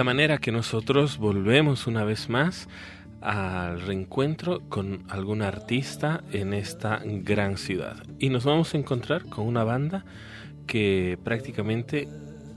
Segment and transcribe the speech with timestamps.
[0.00, 2.70] Esta manera que nosotros volvemos una vez más
[3.20, 8.02] al reencuentro con algún artista en esta gran ciudad.
[8.18, 10.06] Y nos vamos a encontrar con una banda
[10.66, 12.08] que prácticamente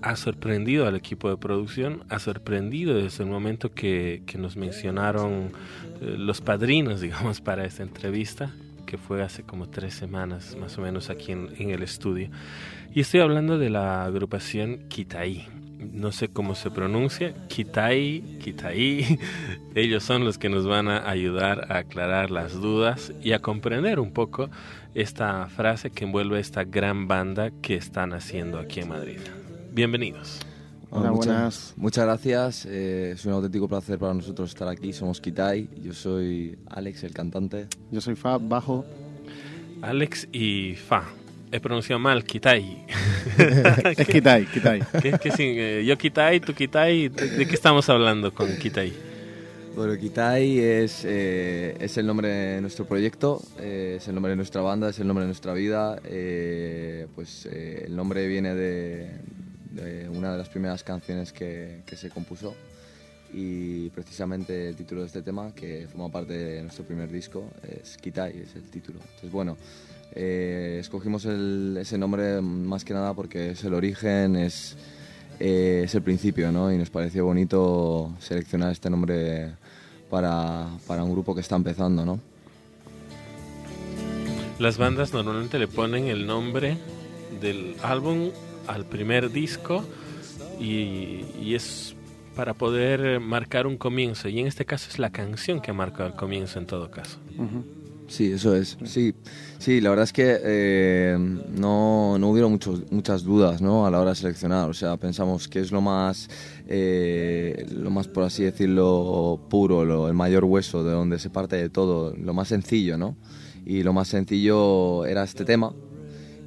[0.01, 5.51] ha sorprendido al equipo de producción, ha sorprendido desde el momento que, nos mencionaron
[5.99, 8.53] eh, los padrinos, digamos, para esta entrevista,
[8.85, 12.29] que fue hace como tres semanas más o menos aquí en, en el estudio.
[12.95, 15.52] Y estoy hablando de la agrupación Kitai
[15.91, 19.19] no sé cómo se pronuncia, Kitai, Kitai.
[19.75, 24.00] Ellos son los que nos van a ayudar a aclarar las dudas y a comprender
[24.00, 24.50] un poco
[24.94, 29.19] esta frase que envuelve esta gran banda que están haciendo aquí en Madrid.
[29.71, 30.39] Bienvenidos.
[30.89, 31.74] Hola, buenas.
[31.75, 32.65] Muchas gracias.
[32.68, 34.94] Eh, es un auténtico placer para nosotros estar aquí.
[34.94, 35.68] Somos Kitai.
[35.81, 37.68] Yo soy Alex, el cantante.
[37.91, 38.86] Yo soy Fa, bajo.
[39.81, 41.03] Alex y Fa
[41.53, 42.83] he pronunciado mal, Kitai.
[43.97, 44.81] es Kitai, Kitai.
[45.03, 48.91] Eh, yo Kitai, tú Kitai, ¿de, qué estamos hablando con Kitai?
[49.75, 54.35] Bueno, Kitai es, eh, es el nombre de nuestro proyecto, eh, es el nombre de
[54.35, 56.00] nuestra banda, es el nombre de nuestra vida.
[57.15, 59.11] pues el nombre viene de,
[60.11, 62.55] una de las primeras canciones que, que se compuso
[63.31, 67.95] y precisamente el título de este tema, que forma parte de nuestro primer disco, es
[67.97, 69.00] Kitai, es el título.
[69.01, 69.55] Entonces, bueno,
[70.15, 74.77] eh, escogimos ese nombre más que nada porque es el origen, es,
[75.39, 76.71] eh, es el principio, ¿no?
[76.71, 79.54] Y nos pareció bonito seleccionar este nombre
[80.10, 82.19] para, para, un grupo que está empezando, ¿no?
[84.60, 86.77] Las bandas normalmente le ponen el nombre
[87.42, 88.30] del álbum
[88.68, 89.83] al primer disco
[90.60, 91.95] y, y es
[92.36, 94.30] para poder marcar un comienzo.
[94.30, 97.18] Y en este caso es la canción que marca el comienzo en todo caso.
[98.07, 98.77] Sí, eso es.
[98.85, 99.13] Sí,
[99.59, 103.85] sí la verdad es que eh, no, no hubieron muchos, muchas dudas ¿no?
[103.85, 104.69] a la hora de seleccionar.
[104.69, 106.29] O sea, pensamos que es lo más,
[106.67, 111.55] eh, lo más por así decirlo, puro, lo, el mayor hueso de donde se parte
[111.55, 113.15] de todo, lo más sencillo, ¿no?
[113.65, 115.73] Y lo más sencillo era este tema.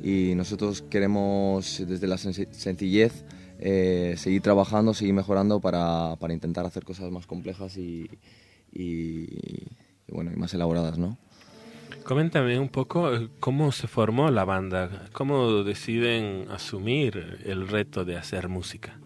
[0.02, 3.24] Y nosotros queremos, desde la sencillez,
[3.58, 8.08] eh, seguir trabajando, seguir mejorando para, para, intentar hacer cosas más complejas y,
[8.72, 9.26] y,
[10.08, 11.16] bueno, y más elaboradas, ¿no?
[12.06, 18.16] Coméntame un poco eh, cómo se formó la banda, cómo deciden asumir el reto de
[18.16, 18.96] hacer música.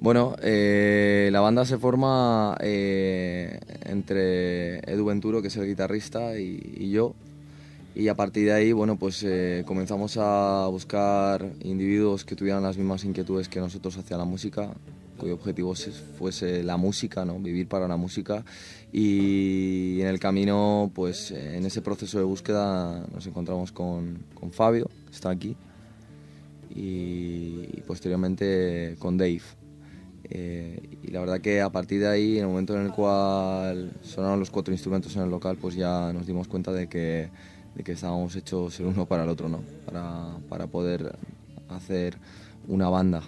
[0.00, 6.90] Bueno, eh, la banda se forma entre Edu Venturo, que es el guitarrista, y, y
[6.90, 7.14] yo,
[7.94, 12.78] y a partir de ahí, bueno, pues eh, comenzamos a buscar individuos que tuvieran las
[12.78, 14.72] mismas inquietudes que nosotros hacia la música,
[15.20, 15.74] cuyo objetivo
[16.18, 17.38] fuese la música, ¿no?
[17.38, 18.44] Vivir para la música.
[18.92, 24.88] Y en el camino, pues en ese proceso de búsqueda nos encontramos con, con Fabio,
[25.06, 25.56] que está aquí,
[26.74, 29.42] y, posteriormente con Dave.
[30.24, 33.92] Eh, y la verdad que a partir de ahí, en el momento en el cual
[34.02, 37.30] sonaron los cuatro instrumentos en el local, pues ya nos dimos cuenta de que
[37.74, 39.62] de que estábamos hechos el uno para el otro, ¿no?
[39.86, 41.16] Para, para poder
[41.68, 42.18] hacer
[42.68, 43.22] una banda.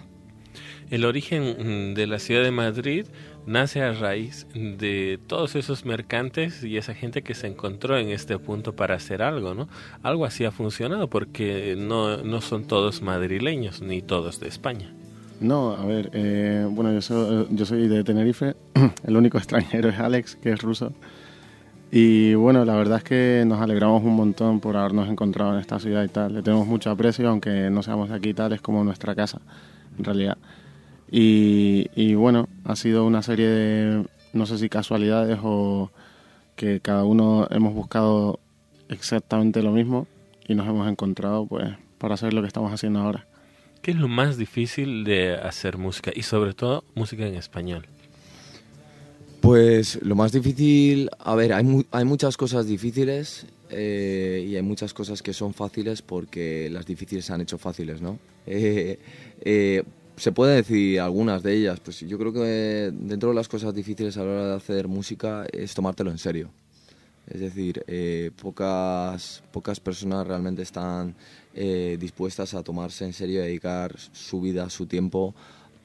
[0.93, 3.07] El origen de la ciudad de Madrid
[3.47, 8.37] nace a raíz de todos esos mercantes y esa gente que se encontró en este
[8.37, 9.67] punto para hacer algo, ¿no?
[10.03, 14.93] Algo así ha funcionado porque no, no son todos madrileños ni todos de España.
[15.41, 18.55] No, a ver, eh, bueno, yo soy, yo soy de Tenerife,
[19.07, 20.93] el único extranjero es Alex, que es ruso.
[21.91, 25.79] Y bueno, la verdad es que nos alegramos un montón por habernos encontrado en esta
[25.79, 26.35] ciudad y tal.
[26.35, 29.41] Le tenemos mucho aprecio, aunque no seamos de aquí tal, es como nuestra casa,
[29.97, 30.37] en realidad.
[31.15, 35.91] Y, y bueno, ha sido una serie de, no sé si casualidades o
[36.55, 38.39] que cada uno hemos buscado
[38.89, 40.07] exactamente lo mismo
[40.47, 41.69] y nos hemos encontrado pues
[41.99, 43.27] para hacer lo que estamos haciendo ahora.
[43.83, 47.85] ¿Qué es lo más difícil de hacer música y sobre todo música en español?
[49.39, 54.95] Pues lo más difícil, a ver, hay, hay muchas cosas difíciles eh, y hay muchas
[54.95, 58.17] cosas que son fáciles porque las difíciles se han hecho fáciles, ¿no?
[58.45, 58.99] Eh,
[59.45, 59.83] eh,
[60.17, 64.17] se puede decir algunas de ellas, pues yo creo que dentro de las cosas difíciles
[64.17, 66.49] a la hora de hacer música es tomártelo en serio.
[67.25, 67.85] Es decir,
[68.41, 71.15] pocas, pocas personas realmente están
[71.53, 75.33] dispuestas a tomarse en serio y dedicar su vida, su tiempo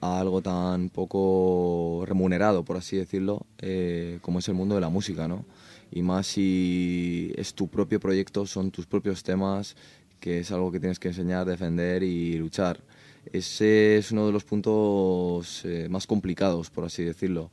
[0.01, 4.89] a algo tan poco remunerado, por así decirlo, eh, como es el mundo de la
[4.89, 5.45] música, ¿no?
[5.91, 9.77] Y más si es tu propio proyecto, son tus propios temas,
[10.21, 12.81] que es algo que tienes que enseñar, defender y luchar.
[13.33, 17.51] Ese es uno de los puntos eh, más complicados, por así decirlo.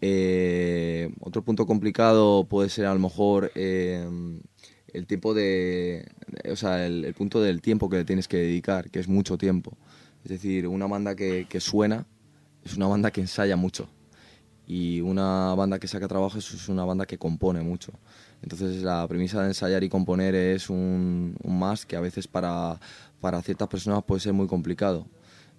[0.00, 6.10] Eh, otro punto complicado puede ser a lo mejor el tiempo de,
[6.50, 9.76] o sea, el punto del tiempo que le tienes que dedicar, que es mucho tiempo.
[10.24, 12.06] Es decir, una banda que, suena
[12.64, 13.88] es una banda que ensaya mucho.
[14.66, 17.92] Y una banda que saca trabajo es una banda que compone mucho.
[18.42, 22.80] Entonces la premisa de ensayar y componer es un más que a veces para,
[23.22, 25.06] para ciertas personas puede ser muy complicado.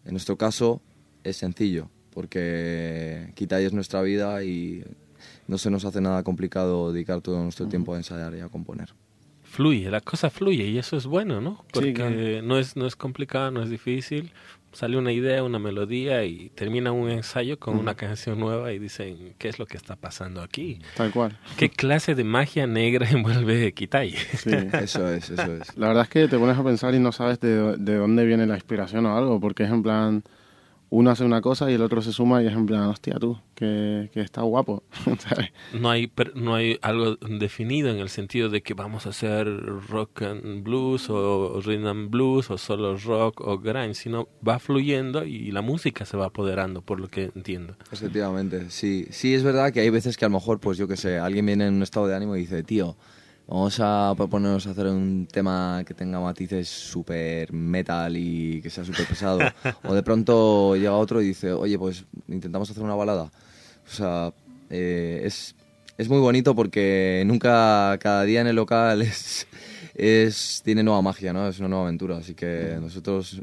[0.04, 0.82] En nuestro caso
[1.24, 4.84] es sencillo, porque Kitai es nuestra vida y
[5.48, 8.90] no se nos hace nada complicado dedicar todo nuestro tiempo a ensayar y a componer.
[9.44, 11.64] Fluye, la cosa fluye y eso es bueno, ¿no?
[11.72, 14.34] Porque no, es, no es complicado, no es difícil.
[14.74, 19.36] Sale una idea, una melodía y termina un ensayo con una canción nueva y dicen,
[19.38, 20.80] ¿qué es lo que está pasando aquí?
[20.98, 21.38] Tal cual.
[21.58, 24.12] ¿Qué clase de magia negra envuelve Kitai?
[24.12, 25.78] Sí, eso es, eso es.
[25.78, 28.48] La verdad es que te pones a pensar y no sabes de, de dónde viene
[28.48, 30.24] la inspiración o algo, porque es en plan
[30.94, 33.40] uno hace una cosa y el otro se suma y es en plan, hostia tú,
[33.56, 34.84] que, que está guapo.
[35.74, 39.48] no hay no hay algo definido en el sentido de que vamos a hacer
[39.90, 45.26] rock and blues o rhythm and blues o solo rock o grind, sino va fluyendo
[45.26, 47.76] y la música se va apoderando, por lo que entiendo.
[47.92, 49.08] Efectivamente, sí.
[49.10, 51.48] Sí, es verdad que hay veces que a lo mejor, pues yo que sé, alguien
[51.48, 52.98] viene en un estado de ánimo y dice, tío,
[53.48, 59.06] Vamos a proponernos hacer un tema que tenga matices súper metal y que sea súper
[59.06, 59.40] pesado.
[59.84, 63.24] o de pronto llega otro y dice, oye, pues intentamos hacer una balada.
[63.24, 64.34] O sea,
[64.70, 65.56] eh, es,
[65.98, 69.46] es muy bonito porque nunca, cada día en el local es,
[69.94, 71.48] es, tiene nueva magia, ¿no?
[71.48, 72.18] Es una nueva aventura.
[72.18, 73.42] Así que nosotros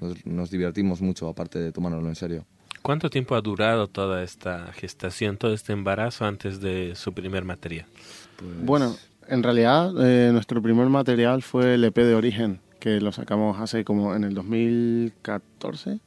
[0.00, 2.46] nos, nos divertimos mucho, aparte de tomárnoslo en serio.
[2.80, 7.86] ¿Cuánto tiempo ha durado toda esta gestación, todo este embarazo antes de su primer material?
[8.36, 8.64] Pues...
[8.64, 8.96] Bueno,
[9.28, 13.84] en realidad, eh, nuestro primer material fue el EP de Origen, que lo sacamos hace
[13.84, 15.98] como en el 2014.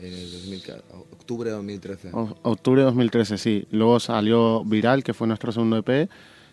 [0.00, 0.82] En el
[1.12, 2.10] octubre de 2013.
[2.12, 3.66] octubre de 2013, sí.
[3.70, 6.10] Luego salió Viral, que fue nuestro segundo EP,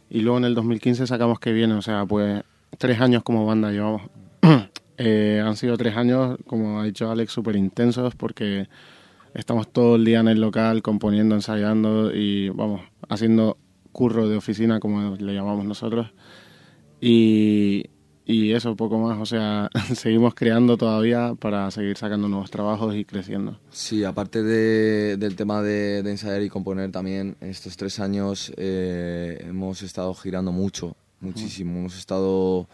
[0.10, 2.44] y luego en el 2015 sacamos Que Viene, o sea, pues
[2.78, 4.04] tres años como banda llevamos.
[4.98, 8.68] eh, han sido tres años, como ha dicho Alex, súper intensos porque
[9.34, 13.58] estamos todo el día en el local componiendo, ensayando y, vamos, haciendo
[13.92, 16.12] curro de oficina, como le llamamos nosotros.
[17.02, 17.86] Y,
[18.26, 19.20] y eso, poco más.
[19.20, 23.60] O sea, seguimos creando todavía para seguir sacando nuevos trabajos y creciendo.
[23.72, 29.46] Sí, aparte de, del tema de, ensayar y componer, también en estos tres años eh,
[29.48, 31.80] hemos estado girando mucho, muchísimo.
[31.80, 32.68] Hemos estado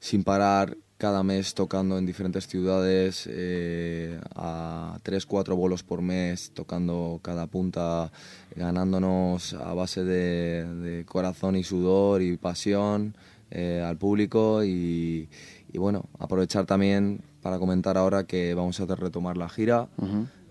[0.00, 6.50] sin parar cada mes tocando en diferentes ciudades, eh, a tres, cuatro bolos por mes,
[6.52, 8.10] tocando cada punta,
[8.56, 13.14] ganándonos a base de, corazón y sudor y pasión
[13.52, 15.28] eh, al público y,
[15.72, 19.86] bueno, aprovechar también para comentar ahora que vamos a retomar la gira.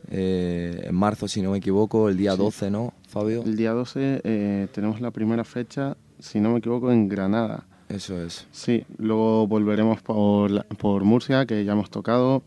[0.10, 3.44] Eh, en marzo, si no me equivoco, el día 12, ¿no, Fabio?
[3.44, 7.66] El día 12 tenemos la primera fecha, si no me equivoco, en Granada.
[7.90, 8.48] Eso es.
[8.52, 12.44] Sí, luego volveremos por, por Murcia, que ya hemos tocado.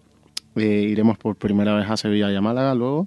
[0.57, 3.07] Eh, iremos por primera vez a Sevilla y a Málaga luego.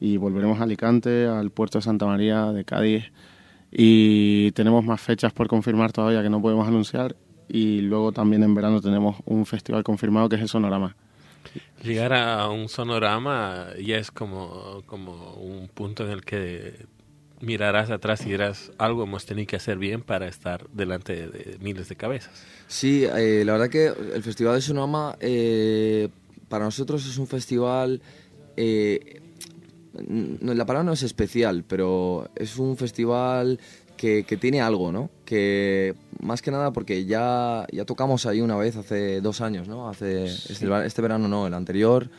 [0.00, 3.12] Y volveremos a Alicante, al puerto de Santa María, de Cádiz.
[3.70, 7.16] Y tenemos más fechas por confirmar todavía que no podemos anunciar.
[7.48, 10.96] Y luego también en verano tenemos un festival confirmado que es el Sonorama.
[11.82, 16.86] Llegar a un sonorama ya es como, como un punto en el que
[17.40, 21.88] mirarás atrás y dirás, algo hemos tenido que hacer bien para estar delante de, miles
[21.88, 22.32] de cabezas.
[22.66, 26.08] Sí, eh, la verdad que el Festival de Sonoma eh,
[26.48, 28.00] para nosotros es un festival...
[28.56, 29.20] Eh,
[30.40, 33.58] la palabra no es especial, pero es un festival
[33.96, 35.10] que, tiene algo, ¿no?
[35.24, 39.88] Que más que nada porque ya, ya tocamos ahí una vez hace dos años, ¿no?
[39.88, 42.10] Hace, este, este, verano no, el anterior.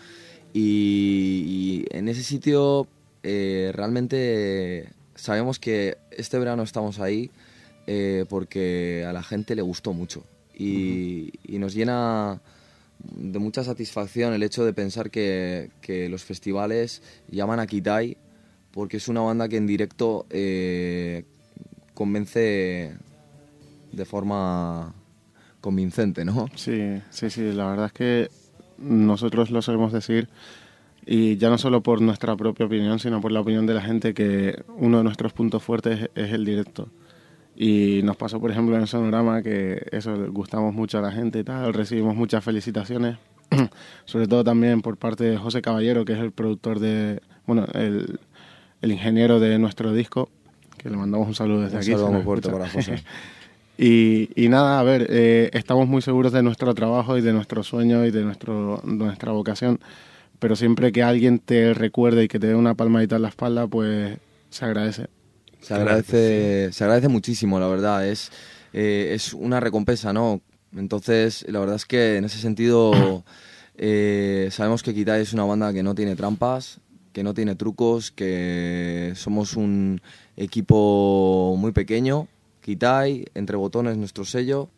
[0.51, 2.87] Y, y en ese sitio
[3.23, 7.31] realmente sabemos que este verano estamos ahí
[7.87, 10.23] eh, porque a la gente le gustó mucho
[10.55, 12.41] y, nos llena
[12.99, 15.69] de mucha satisfacción el hecho de pensar que,
[16.09, 18.17] los festivales llaman a Kitai
[18.71, 21.25] porque es una banda que en directo eh,
[21.93, 22.93] convence
[23.91, 24.93] de forma
[25.59, 26.47] convincente, ¿no?
[26.55, 28.29] Sí, sí, sí, la verdad es que
[28.77, 30.29] nosotros lo solemos decir
[31.11, 34.13] y ya no solo por nuestra propia opinión, sino por la opinión de la gente,
[34.13, 36.87] que uno de nuestros puntos fuertes es el directo.
[37.55, 41.43] Y nos pasó, por ejemplo, en Sonorama que eso, gustamos mucho a la gente y
[41.43, 43.17] tal, recibimos muchas felicitaciones,
[44.05, 48.19] sobre todo también por parte de José Caballero, que es el productor de, bueno, el,
[48.83, 50.29] el ingeniero de nuestro disco,
[50.77, 51.87] que le mandamos un saludo desde aquí.
[51.87, 53.03] Saludo fuerte para José.
[53.79, 57.63] y, y, nada, a ver, eh, estamos muy seguros de nuestro trabajo y de nuestro
[57.63, 59.79] sueño y de nuestro, nuestra vocación
[60.39, 63.67] pero siempre que alguien te recuerde y que te dé una palmadita en la espalda,
[63.67, 64.17] pues
[64.49, 65.07] se agradece.
[65.61, 68.07] Se agradece, se agradece muchísimo, la verdad.
[68.07, 68.31] Es,
[68.73, 70.41] eh, es una recompensa, ¿no?
[70.75, 73.23] Entonces, la verdad es que en ese sentido
[73.77, 76.79] eh, sabemos que Kitai es una banda que no tiene trampas,
[77.11, 80.01] que no tiene trucos, que somos un
[80.37, 82.27] equipo muy pequeño,
[82.61, 84.69] Kitai, entre botones nuestro sello,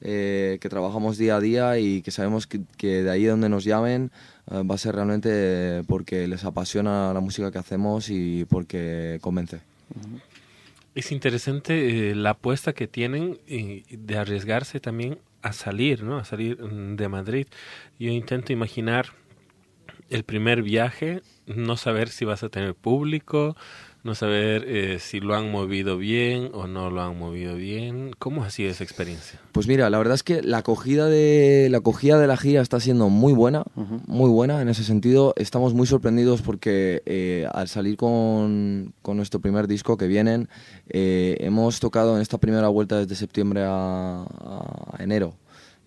[0.00, 4.12] eh, que trabajamos día a día y que sabemos que, de ahí donde nos llamen
[4.50, 9.60] va a ser realmente porque les apasiona la música que hacemos y porque convence.
[10.94, 16.18] Es interesante eh, la apuesta que tienen de arriesgarse también a salir, ¿no?
[16.18, 17.46] A salir mm, de Madrid.
[17.98, 19.06] Yo intento imaginar
[20.10, 23.56] el primer viaje, no saber si vas a tener público,
[24.04, 28.12] no saber eh, si lo han movido bien o no lo han movido bien.
[28.18, 29.40] ¿Cómo ha sido esa experiencia?
[29.52, 32.80] Pues mira, la verdad es que la acogida de la acogida de la gira está
[32.80, 33.64] siendo muy buena,
[34.06, 35.34] muy buena en ese sentido.
[35.36, 40.48] Estamos muy sorprendidos porque eh, al salir con, con, nuestro primer disco que vienen,
[40.88, 45.34] eh, hemos tocado en esta primera vuelta desde septiembre a, a enero.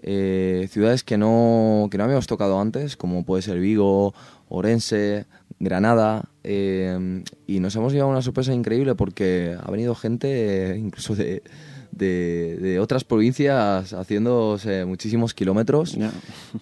[0.03, 4.13] Ciudades que no, que no habíamos tocado antes, como puede ser Vigo,
[4.49, 5.25] Orense,
[5.59, 11.15] Granada, eh, y nos hemos llevado una sorpresa increíble porque ha venido gente eh, incluso
[11.15, 11.43] de,
[11.91, 15.97] de, otras provincias haciéndose muchísimos kilómetros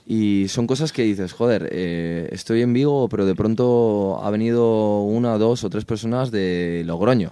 [0.05, 5.01] y son cosas que dices, joder, eh, estoy en Vigo, pero de pronto ha venido
[5.03, 7.31] una, dos o tres personas de Logroño.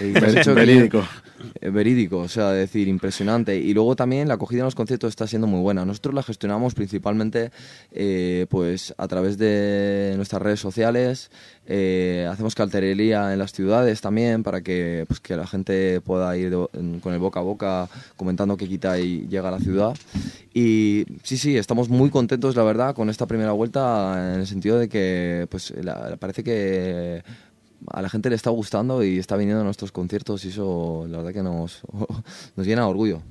[0.00, 0.12] Y
[0.54, 1.02] verídico.
[1.60, 3.56] Eh, verídico, o sea, decir, impresionante.
[3.56, 5.84] Y luego también la acogida en los conciertos está siendo muy buena.
[5.84, 7.50] Nosotros la gestionamos principalmente
[7.92, 11.30] eh, pues a través de nuestras redes sociales,
[11.66, 16.52] eh, hacemos cartelería en las ciudades también para que, pues, que la gente pueda ir
[17.00, 19.96] con el boca a boca comentando que quita y llega a la ciudad.
[20.52, 24.78] Y sí, sí, estamos muy contentos, la verdad, con esta primera vuelta en el sentido
[24.78, 25.72] de que pues
[26.18, 27.22] parece que
[27.88, 31.18] a la gente le está gustando y está viniendo a nuestros conciertos y eso la
[31.18, 31.82] verdad que nos,
[32.56, 33.22] nos llena de orgullo.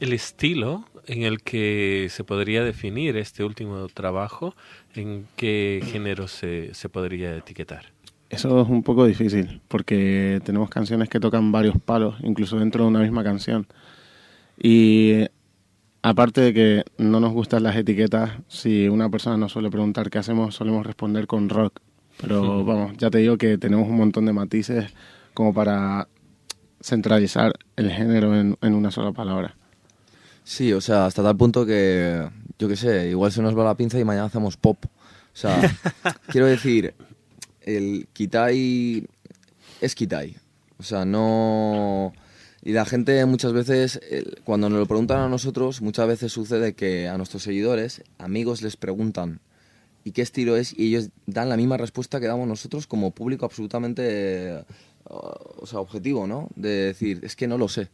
[0.00, 4.54] El estilo en el que se podría definir este último trabajo,
[4.94, 7.92] ¿en qué género se, se podría etiquetar?
[8.30, 12.88] Eso es un poco difícil, porque tenemos canciones que tocan varios palos, incluso dentro de
[12.90, 13.66] una misma canción.
[14.62, 15.24] Y
[16.02, 20.18] aparte de que no nos gustan las etiquetas, si una persona nos suele preguntar qué
[20.18, 21.80] hacemos, solemos responder con rock.
[22.20, 24.92] Pero vamos, ya te digo que tenemos un montón de matices
[25.34, 26.08] como para
[26.80, 29.56] centralizar el género en, una sola palabra.
[30.44, 33.76] Sí, o sea, hasta tal punto que, yo qué sé, igual se nos va la
[33.76, 34.84] pinza y mañana hacemos pop.
[34.84, 35.60] O sea,
[36.28, 36.94] quiero decir,
[37.62, 39.06] el Kitai
[39.80, 40.36] es Kitai.
[40.78, 42.12] O sea, no...
[42.62, 44.00] Y la gente muchas veces,
[44.44, 48.76] cuando nos lo preguntan a nosotros, muchas veces sucede que a nuestros seguidores, amigos les
[48.76, 49.40] preguntan
[50.04, 53.44] y qué estilo es y ellos dan la misma respuesta que damos nosotros como público
[53.44, 54.64] absolutamente
[55.08, 56.48] o sea, objetivo, ¿no?
[56.54, 57.88] De decir, es que no lo sé.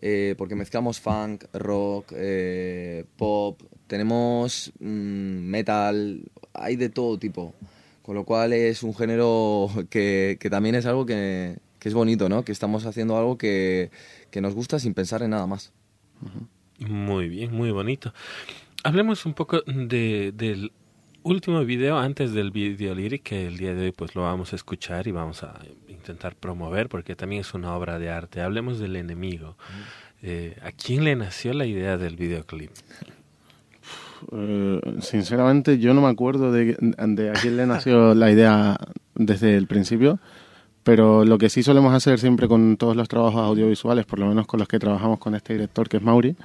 [0.00, 7.54] Eh, porque mezclamos funk, rock, eh, pop, tenemos mm, metal, hay de todo tipo.
[8.02, 12.44] Con lo cual es un género que, también es algo que, que, es bonito, ¿no?
[12.44, 13.90] Que estamos haciendo algo que,
[14.30, 15.72] que nos gusta sin pensar en nada más.
[16.78, 18.14] Muy bien, muy bonito.
[18.84, 20.70] Hablemos un poco de, del
[21.22, 24.56] último video antes del video lyric que el día de hoy pues lo vamos a
[24.56, 28.40] escuchar y vamos a intentar promover porque también es una obra de arte.
[28.40, 29.56] Hablemos del enemigo.
[30.22, 32.70] Eh, ¿A quién le nació la idea del videoclip?
[34.32, 38.76] Eh, sinceramente yo no me acuerdo de, de, a quién le nació la idea
[39.14, 40.18] desde el principio,
[40.82, 44.46] pero lo que sí solemos hacer siempre con todos los trabajos audiovisuales, por lo menos
[44.46, 46.36] con los que trabajamos con este director que es Mauri,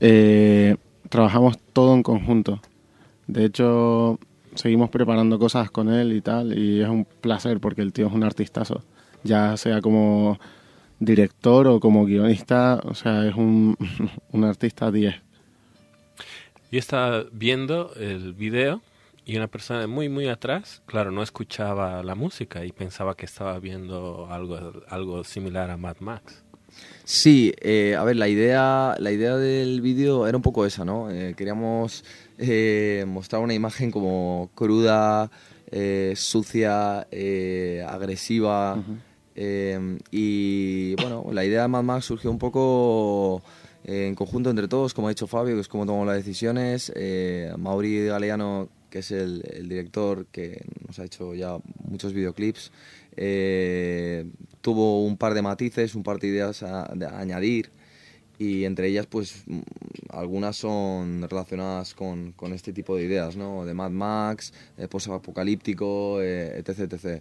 [0.00, 0.76] eh,
[1.08, 2.60] trabajamos todo en conjunto.
[3.26, 4.18] De hecho,
[4.54, 8.12] seguimos preparando cosas con él y tal, y es un placer porque el tío es
[8.12, 8.82] un artistazo.
[9.22, 10.38] Ya sea como
[10.98, 13.76] director o como guionista, o sea, es un,
[14.32, 15.14] un artista 10.
[16.70, 18.82] Yo estaba viendo el video
[19.24, 23.58] y una persona muy, muy atrás, claro, no escuchaba la música y pensaba que estaba
[23.58, 26.43] viendo algo, algo similar a Mad Max.
[27.04, 31.10] Sí, eh, a ver, la idea, la idea del vídeo era un poco esa, ¿no?
[31.10, 32.02] Eh, queríamos
[32.38, 35.30] eh, mostrar una imagen como cruda,
[36.14, 37.00] sucia,
[37.86, 38.82] agresiva.
[39.36, 43.42] y bueno, la idea de Mad Max surgió un poco
[43.84, 46.90] en conjunto entre todos, como ha dicho Fabio, que es como tomamos las decisiones.
[47.58, 52.70] Mauri Galeano, que es el, director que nos ha hecho ya muchos videoclips,
[53.16, 54.24] eh,
[54.60, 57.72] tuvo un par de matices, un par de ideas a, añadir
[58.38, 59.62] y entre ellas pues mm,
[60.10, 63.64] algunas son relacionadas con, este tipo de ideas, ¿no?
[63.64, 67.20] De Mad Max, eh, post-apocalíptico, eh, etc.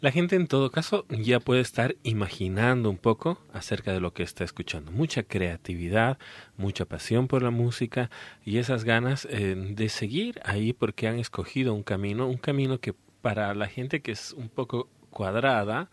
[0.00, 4.22] La gente en todo caso ya puede estar imaginando un poco acerca de lo que
[4.22, 4.92] está escuchando.
[4.92, 6.18] Mucha creatividad,
[6.56, 8.10] mucha pasión por la música
[8.44, 12.94] y esas ganas eh, de seguir ahí porque han escogido un camino, un camino que
[13.22, 15.88] para la gente que es un poco cuadrada,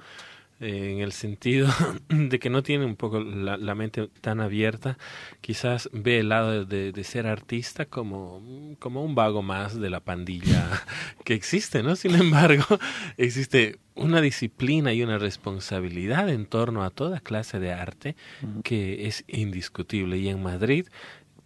[0.62, 1.67] en el sentido
[2.10, 4.97] de que no tiene un poco la, mente tan abierta,
[5.41, 10.00] quizás ve el lado de, de, ser artista como, como un vago más de la
[10.00, 10.84] pandilla
[11.26, 11.95] que existe, ¿no?
[11.95, 12.63] Sin embargo,
[13.17, 18.15] existe una disciplina y una responsabilidad en torno a toda clase de arte
[18.63, 20.17] que es indiscutible.
[20.17, 20.88] Y en Madrid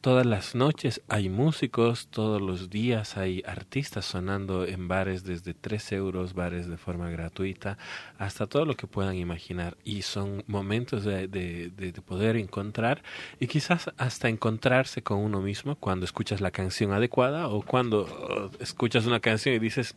[0.05, 5.93] Todas las noches hay músicos, todos los días hay artistas sonando en bares desde 3
[5.93, 7.79] euros, bares de forma gratuita,
[8.19, 9.77] hasta todo lo que puedan imaginar.
[9.83, 13.01] Y son momentos de, de, de, poder encontrar
[13.39, 19.07] y quizás hasta encontrarse con uno mismo cuando escuchas la canción adecuada o cuando escuchas
[19.07, 19.95] una canción y dices,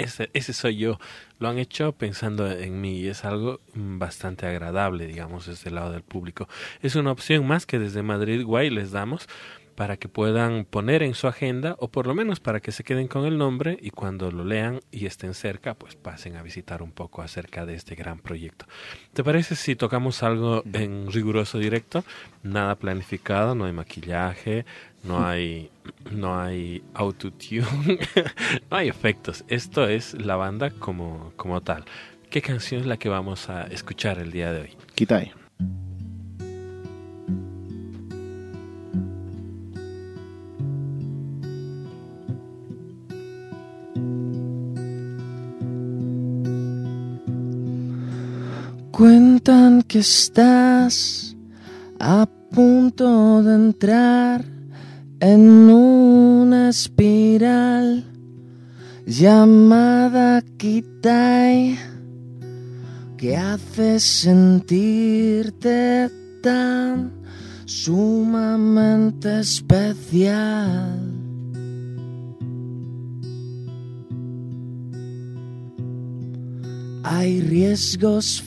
[0.00, 0.98] ese, ese soy yo.
[1.38, 5.92] Lo han hecho pensando en mí y es algo bastante agradable, digamos, desde el lado
[5.92, 6.48] del público.
[6.82, 9.28] Es una opción más que desde Madrid Guay les damos
[9.76, 13.06] para que puedan poner en su agenda o por lo menos para que se queden
[13.06, 16.90] con el nombre y cuando lo lean y estén cerca, pues pasen a visitar un
[16.90, 18.66] poco acerca de este gran proyecto.
[19.12, 22.04] ¿Te parece si tocamos algo en riguroso directo?
[22.42, 24.64] Nada planificado, no hay maquillaje,
[25.04, 25.70] no hay
[26.10, 27.98] no hay autotune,
[28.70, 29.44] no hay efectos.
[29.48, 31.84] Esto es la banda como, como tal.
[32.30, 34.70] ¿Qué canción es la que vamos a escuchar el día de hoy?
[34.94, 35.32] Kitai.
[49.98, 51.36] Estás
[51.98, 54.44] a punto de entrar
[55.20, 58.04] en una espiral
[59.06, 61.78] llamada Kitai
[63.16, 64.90] que hace sentirte
[66.42, 67.12] tan
[67.64, 71.00] sumamente especial.
[77.02, 78.42] Hay riesgos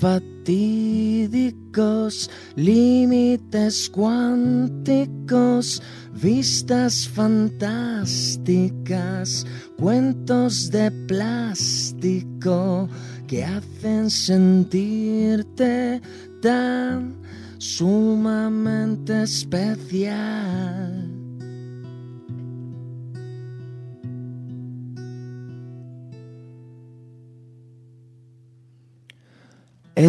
[0.49, 5.81] fatídicos, límites cuánticos,
[6.13, 9.45] vistas fantásticas,
[9.77, 12.89] cuentos de plástico
[13.27, 16.01] que hacen sentirte
[16.41, 17.13] tan
[17.59, 21.08] sumamente especial.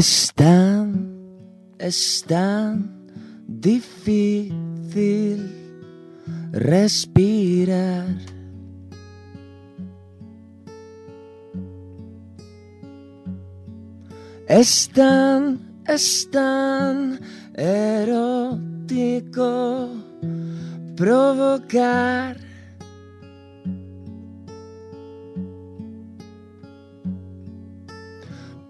[0.00, 0.96] Es tan,
[3.46, 4.54] difícil
[6.52, 8.06] respirar.
[14.48, 17.20] Es tan, es tan
[17.52, 18.70] erótico
[20.96, 22.38] provocar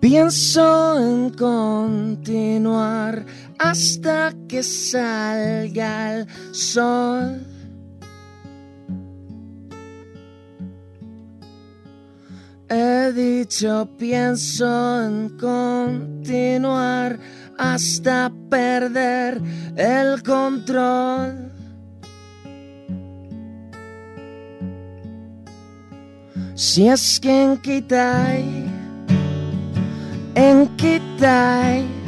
[0.00, 3.24] Pienso en continuar
[3.58, 7.46] hasta que salga el sol.
[12.70, 17.18] He dicho, pienso en continuar
[17.58, 19.42] hasta perder
[19.76, 21.52] el control.
[26.54, 27.56] Si es que en
[30.34, 32.00] en Kitai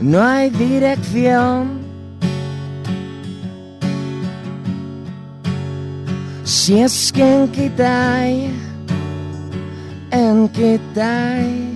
[0.00, 1.80] no hay dirección.
[6.44, 8.50] Si es que en Kitai,
[10.10, 11.68] en Kitai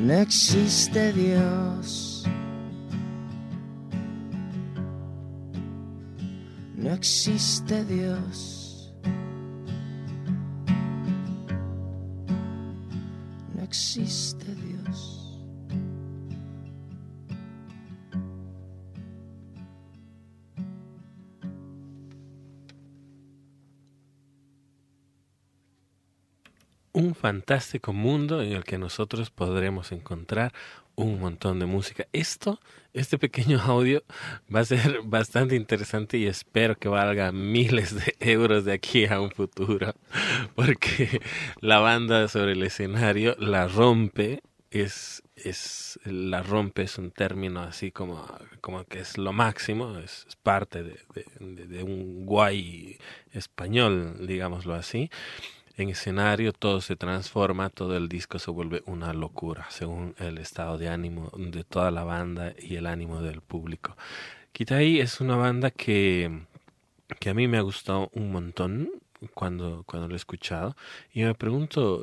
[0.00, 2.24] no existe Dios.
[6.76, 8.57] No existe Dios.
[13.68, 15.44] Existe Dios.
[26.92, 30.54] Un fantástico mundo en el que nosotros podremos encontrar
[30.98, 32.06] un montón de música.
[32.12, 32.60] Esto,
[32.92, 34.02] este pequeño audio
[34.54, 39.20] va a ser bastante interesante y espero que valga miles de euros de aquí a
[39.20, 39.94] un futuro,
[40.56, 41.20] porque
[41.60, 47.92] la banda sobre el escenario la rompe, es, es, la rompe es un término así
[47.92, 48.26] como,
[48.60, 50.98] como que es lo máximo, es, parte de,
[51.38, 52.98] de un guay
[53.32, 55.10] español, digámoslo así
[55.78, 60.76] en escenario todo se transforma, todo el disco se vuelve una locura, según el estado
[60.76, 63.96] de ánimo de toda la banda y el ánimo del público.
[64.52, 66.42] Kitai es una banda que,
[67.20, 68.90] que a mí me ha gustado un montón.
[69.34, 70.76] cuando, cuando lo he escuchado
[71.12, 72.02] y me pregunto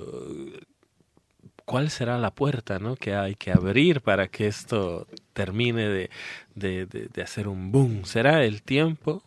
[1.65, 2.95] cuál será la puerta ¿no?
[2.95, 6.09] que hay que abrir para que esto termine de,
[6.55, 8.05] de, de, hacer un boom.
[8.05, 9.23] ¿Será el tiempo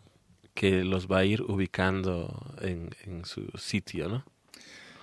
[0.55, 4.25] que los va a ir ubicando en, en su sitio, no?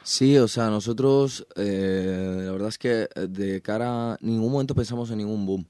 [0.06, 5.10] Sí, o sea, nosotros, eh, la verdad es que de cara, a ningún momento pensamos
[5.10, 5.66] en ningún boom.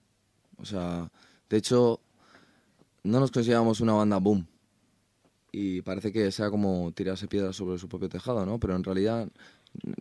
[0.58, 1.10] O sea,
[1.48, 2.00] de hecho,
[3.02, 4.46] no nos consideramos una banda boom.
[5.52, 8.60] Y parece que sea como tirarse piedras sobre su propio tejado, ¿no?
[8.60, 9.26] Pero en realidad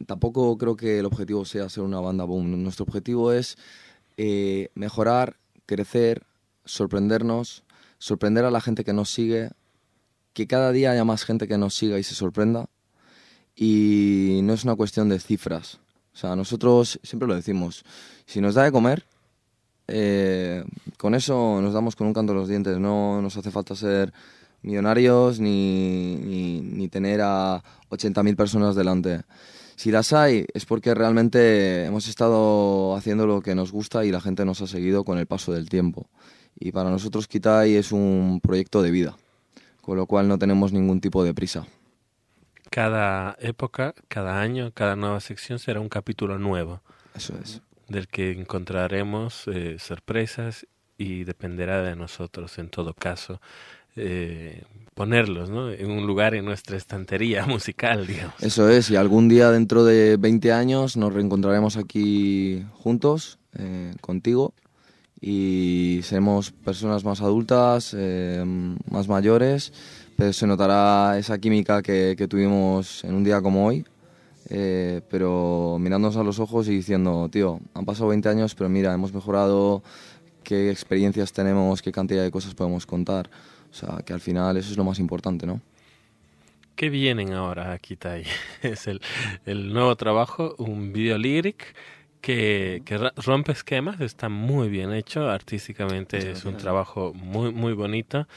[0.05, 2.61] tampoco creo que el objetivo sea ser una banda boom.
[2.61, 3.57] Nuestro objetivo es
[4.17, 6.23] eh, mejorar, crecer,
[6.65, 7.63] sorprendernos,
[7.99, 9.51] sorprender a la gente que nos sigue,
[10.33, 12.69] que cada día haya más gente que nos siga y se sorprenda.
[13.55, 15.79] Y no es una cuestión de cifras.
[16.13, 17.83] O sea, nosotros siempre lo decimos,
[18.25, 19.05] si nos da de comer,
[19.87, 20.63] eh,
[20.97, 22.77] con eso nos damos con un canto de los dientes.
[22.79, 24.13] No nos hace falta ser
[24.61, 29.21] millonarios ni, ni, ni tener a 80.000 personas delante.
[29.75, 34.21] Si las hay es porque realmente hemos estado haciendo lo que nos gusta y la
[34.21, 36.07] gente nos ha seguido con el paso del tiempo.
[36.57, 39.17] Y para nosotros Kitai es un proyecto de vida,
[39.81, 41.67] con lo cual no tenemos ningún tipo de prisa.
[42.69, 46.81] Cada época, cada año, cada nueva sección será un capítulo nuevo.
[47.15, 47.61] Eso es.
[47.87, 53.39] Del que encontraremos eh, sorpresas y dependerá de nosotros en todo caso
[53.97, 55.71] eh, ponerlos ¿no?
[55.71, 58.35] en un lugar en nuestra estantería musical, digamos.
[58.41, 64.53] Eso es, y algún día dentro de 20 años nos reencontraremos aquí juntos, eh, contigo,
[65.21, 68.43] y seremos personas más adultas, eh,
[68.89, 69.73] más mayores,
[70.15, 73.85] pero se notará esa química que, que tuvimos en un día como hoy.
[74.49, 78.93] Eh, pero mirándonos a los ojos y diciendo, tío, han pasado 20 años, pero mira,
[78.93, 79.81] hemos mejorado,
[80.43, 83.29] qué experiencias tenemos, qué cantidad de cosas podemos contar.
[83.71, 85.61] O sea, que al final eso es lo más importante, ¿no?
[86.75, 88.23] ¿Qué vienen ahora aquí, Tai?
[88.61, 89.01] Es el,
[89.45, 91.75] el nuevo trabajo, un video lyric
[92.21, 98.27] que, que, rompe esquemas, está muy bien hecho, artísticamente es un trabajo muy, muy bonito.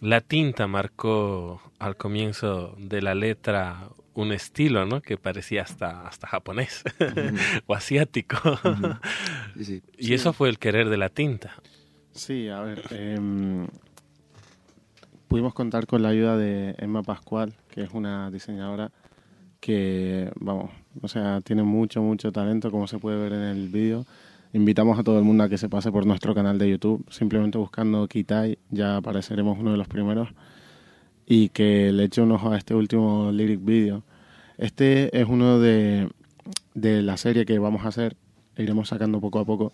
[0.00, 5.00] La tinta marcó al comienzo de la letra un estilo, ¿no?
[5.00, 6.84] Que parecía hasta, hasta japonés
[7.66, 8.36] o asiático.
[9.56, 9.82] sí, sí.
[9.98, 11.54] Y eso fue el querer de la tinta.
[12.12, 13.66] Sí, a ver, eh,
[15.28, 18.90] pudimos contar con la ayuda de Emma Pascual, que es una diseñadora
[19.60, 24.06] que, vamos, o sea, tiene mucho, mucho talento, como se puede ver en el vídeo.
[24.52, 27.58] Invitamos a todo el mundo a que se pase por nuestro canal de YouTube, simplemente
[27.58, 30.28] buscando Kitai, ya apareceremos uno de los primeros,
[31.26, 34.02] y que le eche un ojo a este último lyric video.
[34.58, 36.08] Este es uno de,
[36.74, 38.16] de la serie que vamos a hacer,
[38.56, 39.72] iremos sacando poco a poco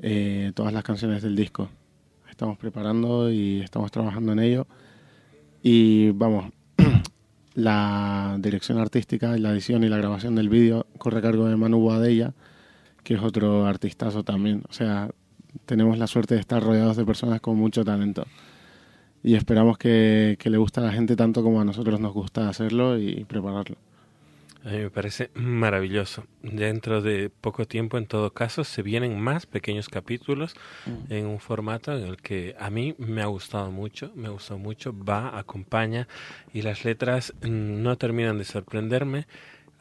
[0.00, 1.68] eh, todas las canciones del disco
[2.40, 4.66] estamos preparando y estamos trabajando en ello.
[5.62, 6.50] Y vamos,
[7.54, 11.80] la dirección artística, la edición y la grabación del vídeo corre a cargo de Manu
[11.80, 12.32] Boadella,
[13.02, 14.62] que es otro artistazo también.
[14.68, 15.10] O sea,
[15.66, 18.26] tenemos la suerte de estar rodeados de personas con mucho talento.
[19.22, 22.48] Y esperamos que, que le guste a la gente tanto como a nosotros nos gusta
[22.48, 23.76] hacerlo y prepararlo.
[24.64, 26.26] A mí me parece maravilloso.
[26.42, 31.12] Dentro de poco tiempo, en todo caso, se vienen más pequeños capítulos mm.
[31.12, 34.58] en un formato en el que a mí me ha gustado mucho, me ha gustado
[34.58, 36.08] mucho, va, acompaña
[36.52, 39.26] y las letras no terminan de sorprenderme.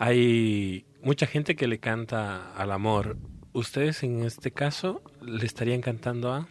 [0.02, 3.18] Hay mucha gente que le canta al amor.
[3.52, 6.48] ¿Ustedes en este caso le estarían cantando a?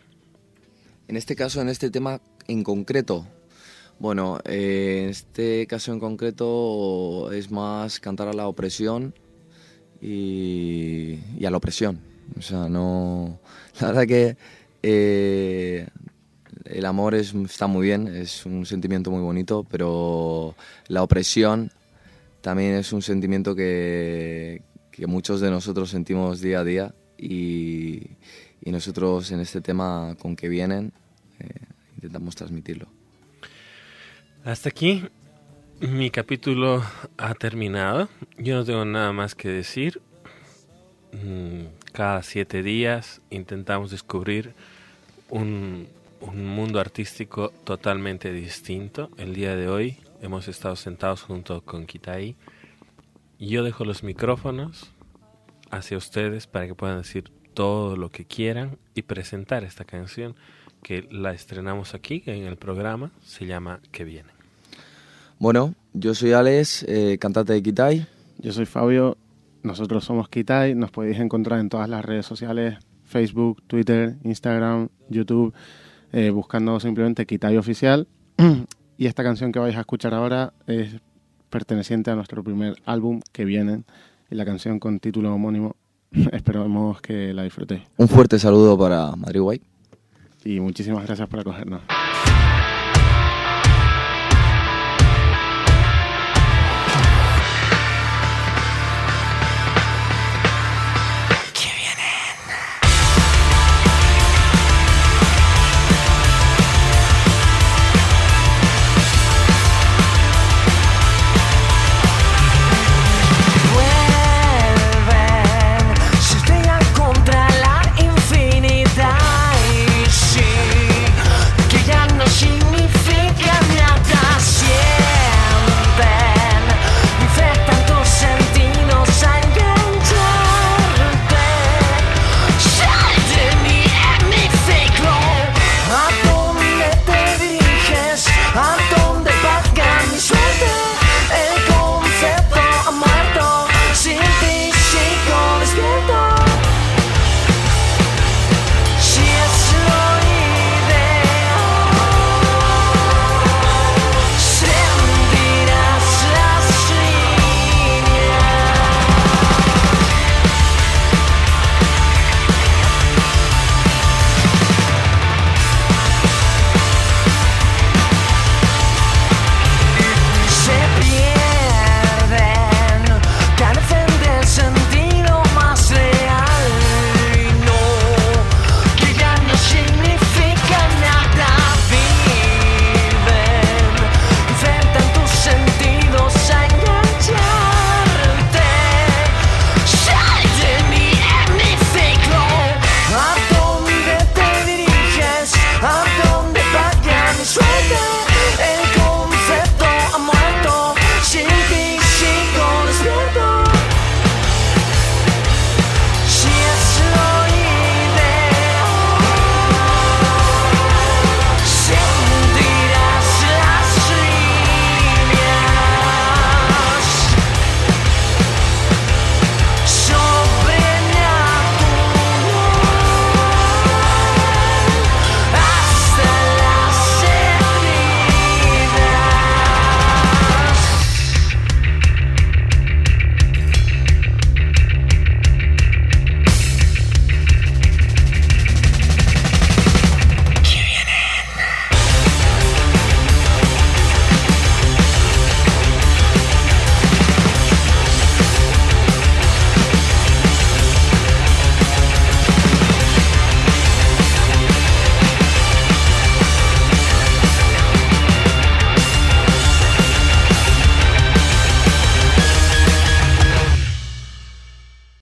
[1.09, 3.27] En este caso, en este tema en concreto,
[3.99, 9.15] bueno, eh, en este caso en concreto es más cantar a la opresión
[10.03, 12.01] y, a la opresión.
[12.39, 13.41] O sea, no.
[13.81, 14.37] La verdad que
[14.83, 15.89] eh,
[16.67, 20.55] el amor es, está muy bien, es un sentimiento muy bonito, pero
[20.89, 21.73] la opresión
[22.41, 24.63] también es un sentimiento que,
[25.07, 28.03] muchos de nosotros sentimos día a día y,
[28.67, 30.93] nosotros en este tema con que vienen
[31.41, 31.49] eh,
[31.97, 32.87] intentamos transmitirlo.
[34.45, 35.05] Hasta aquí
[35.81, 36.85] mi capítulo
[37.17, 38.11] ha terminado.
[38.37, 40.03] Yo no tengo nada más que decir.
[41.13, 44.53] Mm, cada siete días intentamos descubrir
[45.31, 45.89] un
[46.21, 49.09] mundo artístico totalmente distinto.
[49.17, 52.37] El día de hoy hemos estado sentados junto con Kitai.
[53.39, 54.91] Yo dejo los micrófonos
[55.71, 60.35] hacia ustedes para que puedan decir todo lo que quieran y presentar esta canción
[60.83, 63.11] que la estrenamos aquí en el programa.
[63.25, 64.31] Se llama Que viene.
[65.39, 68.07] Bueno, yo soy Alex, eh, cantante de Kitai.
[68.39, 69.17] Yo soy Fabio,
[69.63, 75.53] nosotros somos Kitai, nos podéis encontrar en todas las redes sociales, Facebook, Twitter, Instagram, YouTube,
[76.13, 78.07] eh, buscando simplemente Kitai Oficial.
[78.99, 80.97] y esta canción que vais a escuchar ahora es
[81.49, 83.85] perteneciente a nuestro primer álbum que viene
[84.29, 85.77] y la canción con título homónimo.
[86.33, 87.83] Esperamos que la disfrutéis.
[87.97, 89.63] Un fuerte saludo para Madrid Guay.
[90.45, 91.83] Y muchísimas gracias por acogernos.